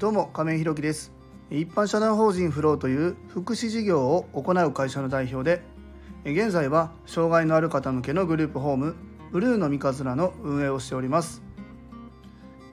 [0.00, 1.12] どうも亀井ひろきです。
[1.50, 5.60] 一般社団法人フローという福祉事業を行う会社の代表で
[6.24, 8.96] 現在は障害のある方向けのグループホーム
[9.30, 11.42] ブルーの三日面の運営をしております。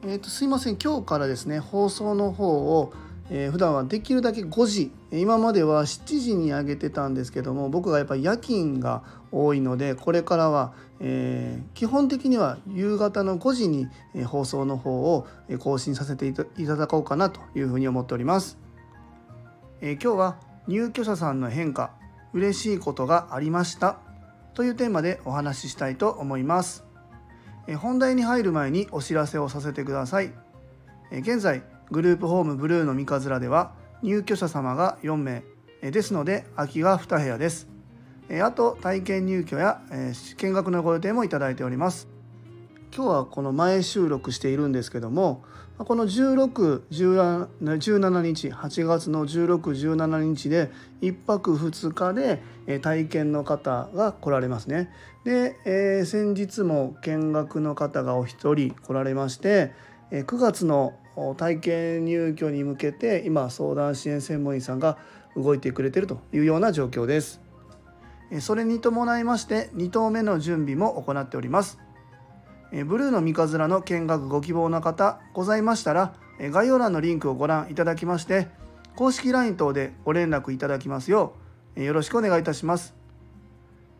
[0.04, 0.77] えーと、すいません。
[0.77, 2.48] 今日からですね放送の方
[2.80, 2.94] を、
[3.30, 4.91] えー、普段はできるだけ5時。
[5.12, 15.27] 今までは7時に上げてたんですけども僕がやっぱり夜勤が多いのでこれからは、えー、基本的には夕方の5時に、え、放送の方を
[15.59, 18.58] 更新させていただこうかなというふうに思っております、
[19.81, 21.91] えー、今日は入居者さんの変化
[22.34, 24.00] 嬉しいことがありました
[24.53, 26.88] というテーマでお話ししたいと思います。
[27.67, 30.34] え本題に入る前にお知らせをさせてください。
[31.12, 35.44] え現在グループホームブルーの三日面では入居者様が4名
[35.81, 37.77] ですので空きが2部屋です。
[38.44, 39.81] あと体験入居や
[40.38, 42.08] 見学のご予定もいただいております
[42.95, 45.44] 今日はこの前収録しているんですけども
[45.78, 52.42] この1617日8月の1617日で1泊2日で
[52.80, 54.89] 体験の方が来られますね。
[55.23, 59.72] で、えー、先日も見学の方がお一人来られまして
[60.11, 60.95] 9月の
[61.38, 64.98] 体験入居に向けて今相談支援専門員さんが
[65.36, 67.47] 動いてくれているというような状況です。
[68.39, 71.80] それに伴いまして2棟目の準備も行っております。
[72.72, 78.50] ブルーの三日面の見学ご希望の方ございましたら概要欄のリンクをご覧いただきまして
[78.98, 81.33] 公式 LINE 等でご連絡いただきますよ
[81.78, 82.94] うよろしくお願いいたします。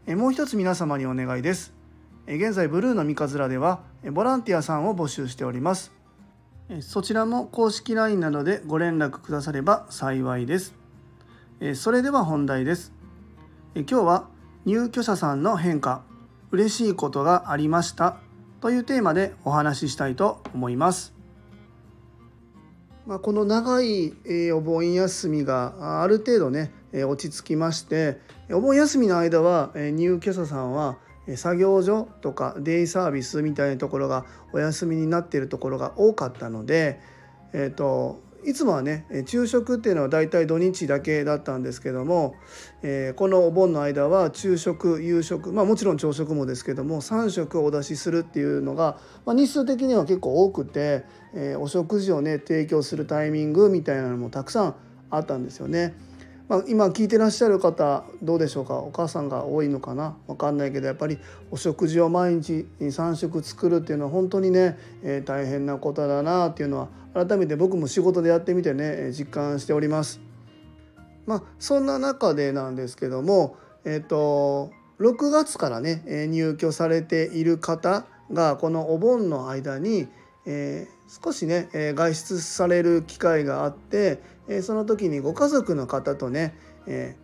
[0.08, 1.74] もう一つ皆様にお願いです。
[2.26, 5.94] 現在ブルーの三日面ではボランティアさんを募集しております。
[6.82, 10.76] そちらも公式 LINE などでご連絡くだされば幸いです。
[11.76, 12.97] それでは本題です。
[13.82, 14.28] 今日は
[14.66, 16.02] 入居者さんの変化
[16.52, 18.18] 嬉しいことがありました
[18.60, 21.14] というテーマでお話ししたいと思います。
[23.06, 28.20] まあ、この長いえお盆休みがある程度ねえ落ち着きまして
[28.52, 30.98] お盆休みの間はえ入居者さんは
[31.36, 37.00] 作業所とかデイサービスみたいなところがお休みになっているところが多かったので、
[37.54, 42.36] えーといつもはね昼食っていうのはだいたい土日だけだったんですけども、
[42.82, 54.76] えー、このお盆の間は昼食夕食まあもちろん朝食もですけども3食お出しするっていうのが、まあ、日数的には結構多くて、えー、お食事をね提供するタイミングみたいなのもたくさん
[55.10, 55.96] あったんですよね。
[56.48, 58.76] まあ、今聞いてらっしゃる方どうでしょうか？
[58.76, 60.16] お母さんが多いのかな？
[60.28, 61.20] 分かんないけどやっぱり
[61.52, 70.22] お食事を毎日3食作るっていうのは本当にね、えー、大変なことだなっていうのは改めて僕も仕事でやってみてね実感しております。
[71.26, 74.72] まあ、そんな中でなんですけども、えーと、
[75.02, 80.08] 6月からね入居されている方がこのお盆の間に、
[80.50, 86.56] えー、少しねえ外出される機会があってえその時にご家族の方とね、
[86.88, 87.16] え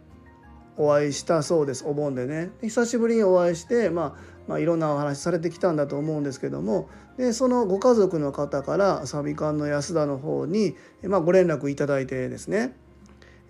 [0.75, 2.51] お会いしたそうですお盆でね。
[2.61, 6.89] 久しぶりにお会いして、まあ、まあいろんなお話されてきたんだと思うんですけども。
[7.17, 12.75] でそのご家族の方からサビ館の安田の方に、まあ、ご連絡いただいてですね、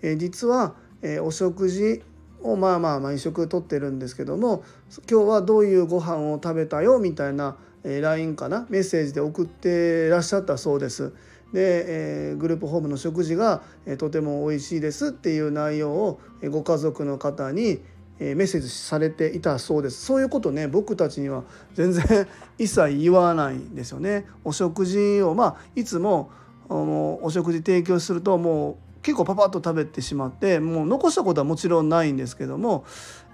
[0.02, 2.02] え実は、えお食事
[2.42, 4.64] をまあまあ毎食とってるんですけども
[5.10, 8.66] 今日はどういうご飯を食べたよみたいな LINE かな？
[8.70, 11.12] メッセージで送ってらっしゃったそうです。
[11.52, 17.80] で、えー、グループホームの食事が、えー、とても美味しいですっていう内容を、えー、ご家族の方に、
[18.18, 20.04] えー、メッセージされていたそうです。
[20.04, 22.26] そういうことね僕たちには全然
[22.58, 24.26] 一切言わないんですよね。
[24.42, 26.30] お食事をまあいつも
[26.68, 32.84] お食事提供するともう結構パパッと食べてしまってもう残したことはもちろんないんですけども、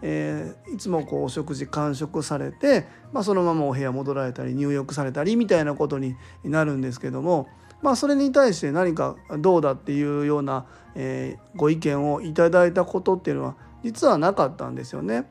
[0.02, 7.48] えー、いつもこうお食事完食されて、まあ、そのままお部屋戻られたり入浴されたりみたいなことになるんですけども
[7.82, 15.24] まあ、それに対して何かどうだっていうような、えー、ご意見をいただいたことっていうのは実はなかったんですよね。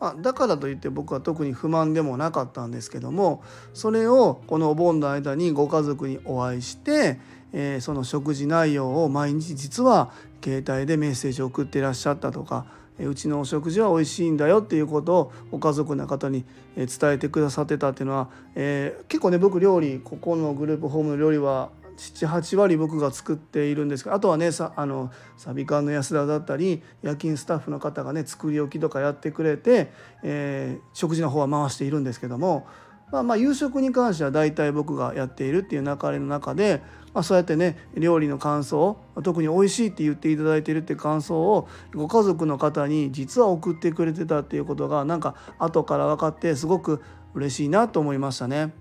[0.00, 3.42] まあ、だからといって僕は特に不満でもなかったんですけども
[3.74, 7.18] それをこのお盆の間にご家族にお会いして、
[7.52, 10.12] えー、その食事内容を毎日実は
[10.42, 12.66] 携帯でメッセージを送っていらっしゃったとか
[13.00, 16.44] うちのお食事は美味しいんだよっていうことをご家族の方に
[16.76, 29.92] 伝えてくださってたっていうのは、えー、結構ね僕料理ここのグループホームの料理は78割僕が作っているんですけどあとはねさあのサビ館の安田だったり夜勤スタッフの方がね作り置きとかやってくれて、
[30.22, 32.66] えー、食事の方は回しているんですけども
[33.10, 36.82] まあ、まあ夕食に関しては大体僕がやっているっていう流れの中で、
[37.18, 47.02] まあ、そうやってね料理の感想特に美味しいって言っていただいてるって感想をご家族の方に実は送ってくれてたっていうことがなんか後から分かってすごく
[47.34, 48.72] 嬉しいなと思いましたね。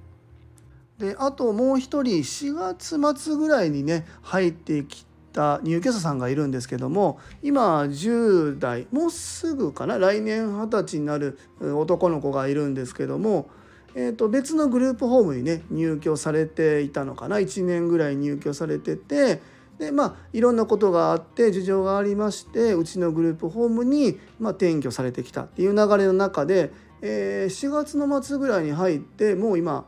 [0.99, 13.49] であともう一人4月末ぐらいにね入ってきた入居者さんがいるんですけども今10代もうすぐかな来年二十歳になる男の子がいるんですけども、
[13.99, 17.37] えー、と別のグループホームにね入居されていたのかな。
[17.37, 19.41] 1年ぐらい入居されてて
[19.79, 26.71] でまあいろんなことがあって事情がありましてうちのグループホームに、まあ、転居されてきたっていう流れの中で、
[27.01, 29.87] えー、4月の末ぐらいに入ってもう今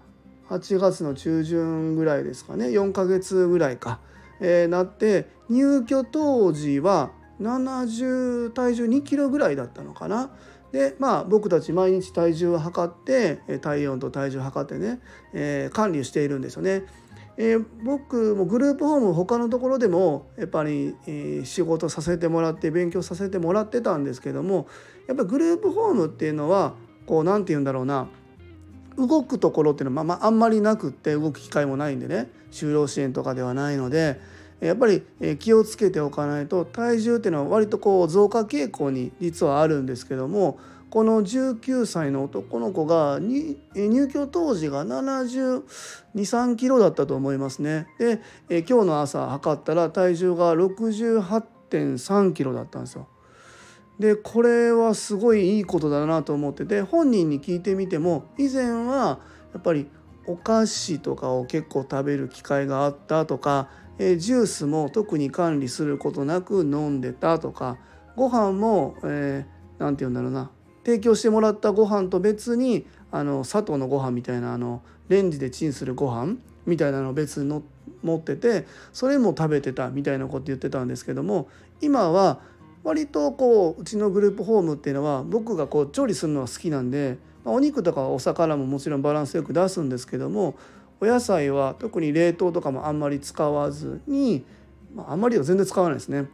[0.50, 2.70] 8月の中旬ぐらいですかね。
[2.70, 4.00] 4ヶ月ぐらいか、
[4.40, 10.32] えー、なって入居当時は70体重2キロぐらいだったのかな。
[10.72, 15.00] でまあ僕たち毎日体重を測って体温と体重を測ってね、
[15.34, 16.84] えー、管理しているんですよね。
[17.42, 24.68] えー、僕もグループホーム他のところでもやっぱり、えー、仕事させてもらって勉強させてもらってたんですけども
[25.08, 26.74] やっぱグループホームっていうのは
[27.08, 28.10] こう何て言うんだろうな
[28.98, 34.20] 動くところっていうのは、まあ、まあ、あんまりなくって動く機会もないんでね就労支援とかではないので
[34.62, 35.04] やっぱり
[35.38, 40.60] 気をつけておかないと体重っていうのは割とこう増加傾向に実はあるんですけども
[40.90, 47.88] この19歳の男の子が入居当時が723キロだったと思いますね。
[47.98, 48.22] で
[48.68, 53.08] 今日の朝測ったら体重が68.3キロだったんですよ。
[54.00, 59.20] でこれはすごいいいことだなと思ってて本人に聞いてみても以前は
[59.54, 59.88] やっぱり
[60.26, 63.70] お菓子とかを結構食べる機会があったとか
[64.00, 67.78] えジュースも特に管理することなく飲んでたとか
[68.16, 70.50] ご飯も何、えー、て言うんだろうな
[70.86, 77.62] 提供してもらったご飯と別にあの砂糖のご飯みたいなあのレンジでチンするご飯みたいなのを別にの
[78.04, 81.50] 持っててそれも食べてたみたいなこと言ってたんですけども
[81.82, 82.40] 今は
[82.84, 90.56] 割とこううちのグループホームっていうのは僕がこう調理するのは好きなんで、まあ、お肉とかお魚ももちろんバランスよく出すんですけども
[91.02, 94.46] お野菜は特に冷凍とかもあんまり使わずに、
[94.94, 96.28] まあ、あんまりは全然使わないですね。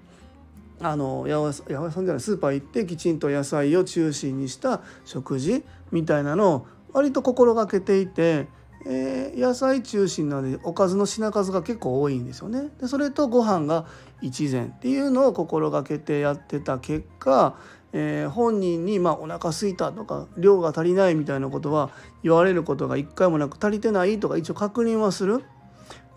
[0.82, 8.48] あの八百屋さんじゃないスーパー行ってきちんと野菜を中心にした食事みたいなのを割と心がけていて、
[8.86, 12.70] えー、野菜中心なのでおかずの品数が結構多いんですよね。
[12.82, 13.86] でそれとご飯が
[14.22, 17.58] 一膳っていうのを心がけてやってた結果
[17.98, 21.92] えー、本人に、まあ、お腹すいたとか量が足りないみたいなことは
[22.24, 25.46] 言われることが一回もなく足りてないとか一応確認はする。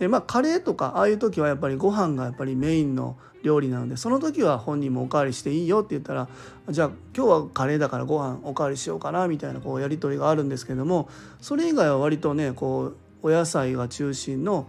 [0.00, 6.28] でまあカレーとかああいう時はやっぱりご飯がやっぱりメインの料理なのでその時は本人もおかわりしていいよって言ったら
[6.68, 11.08] じゃあ今日はカレーだからご飯おかわりしようかなみたいなこうやり取りがあるんですけども
[11.40, 14.68] それ以外は割とねこうお野菜が中心の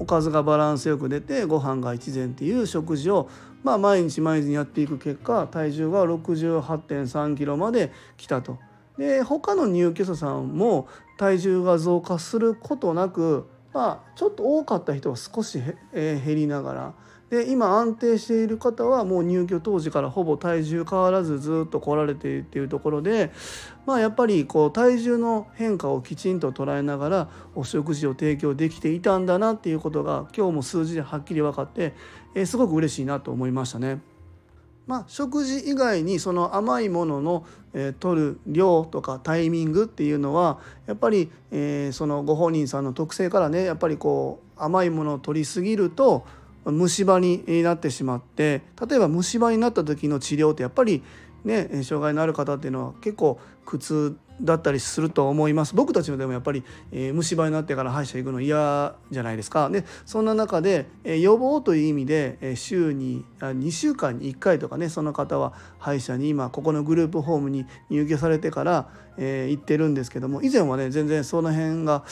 [0.00, 3.28] おかずがバランスよく出てご飯が一膳っていう食事を
[3.62, 8.58] まあ毎日毎日やっていく結果体重が68.3キロまで来たと。
[8.96, 10.88] で他の入居者さんも
[11.18, 15.62] 体重が増加することなくまあちょっと多かった人は少し、
[15.92, 16.94] え減りながら
[17.30, 23.30] で今安定している方はもう入居当時からほぼ体重変わらずずっと来られているっていうところで
[23.84, 31.94] まあやっぱりこう体重の変化をきちんと捉えながらお食事を提供できていたんだなっていうことが今日も数字ではっきり分かって、
[32.34, 34.00] えー、すごく嬉しいなと思いましたね。
[34.86, 46.24] まあ、食事以外にその甘いものの、えー、取る量とかタイミングっていうのはやっぱり、えー、そのご本人さんの特性からねやっぱりこう甘いものを取りすぎると
[46.72, 51.02] 虫歯になってしまって例えば虫歯になった時の治療ってやっぱり
[51.44, 55.74] ね障害のある方っていうのは結構苦痛だったりすると思います。
[55.74, 59.68] 僕たちもでもやっぱり、えー、虫歯になってから歯医者行くの嫌じゃないですか。
[59.68, 72.04] でそんな中で、えー、予防という意味で、えー、週にあ2週間に1回とかねその方は歯医者に今ここのグループホームに入居されてから、えー、行ってるんですけども以前はね全然その辺が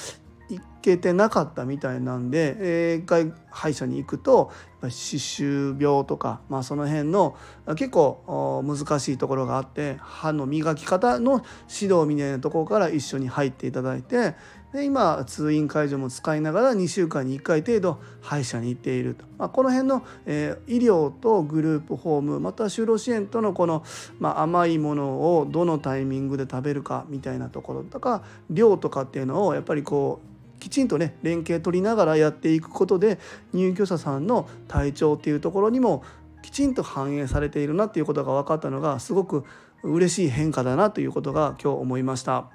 [0.48, 4.52] 行けてなかったみたいなんで、えー、一回歯医者に行くと
[4.88, 7.36] 歯周病とか、まあ、その辺の
[7.76, 14.34] 結構難しいところがあって歯の磨き方の指導みたいなところから一緒に入っていただいて
[14.72, 23.84] で今通院介助も使いながら2週間に1回程度歯医者に行っていると、まあ、この辺の、えー、医療とグループホームまた就労支援とのこの、
[24.18, 33.18] まあ、甘いものをどのタイミングで食べるかみたいなところとか量とかっていうのをやっぱりこうきちんとね連携取りながらやっていくことで
[33.52, 36.02] 入居者さんの体調っていうところにも
[36.42, 39.44] きちんと反映されているなっていうことが分かったのがすごく
[39.82, 42.50] 嬉しい変化だなということが今日思いました。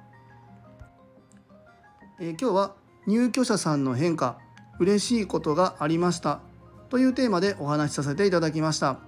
[2.20, 2.75] えー、今日は
[3.08, 4.38] 入居者さんの変化
[4.79, 6.39] 嬉しいことがありました
[6.89, 9.00] というテーマでお話しさせていただきました。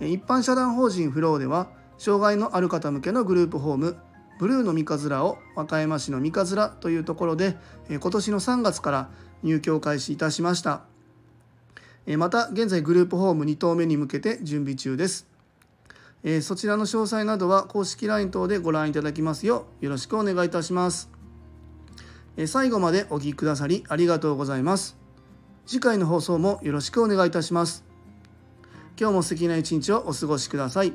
[0.00, 1.68] 一般社団法人フローでは
[1.98, 3.96] 障害のある方向けのグループホーム
[4.38, 7.56] ブルーの三日面を和歌山市の三日面というところで
[7.88, 9.10] 今年の3月から
[9.42, 10.82] 入居を開始いたしました。
[12.18, 15.26] また現在グループホーム2棟目に向けて準備中です。
[16.42, 21.10] そちらの詳細などは公式 LINE 等でご覧いただきますようよろしくお願いいたします。
[22.46, 24.96] 最後までお聴きくださりありがとうございます。
[25.66, 27.84] 次回の放送もよろしくお願いいたします。
[28.98, 30.92] 今日も素敵な一日をお過ごしください。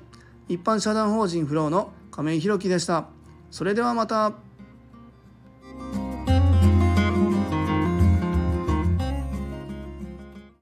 [0.48, 3.18] 一般社団法人フローの亀井宏樹でした。
[3.51, 4.49] それではまた。